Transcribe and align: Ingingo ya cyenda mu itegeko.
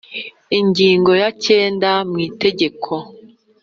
Ingingo 0.59 1.11
ya 1.21 1.29
cyenda 1.43 1.91
mu 2.09 2.17
itegeko. 2.27 2.93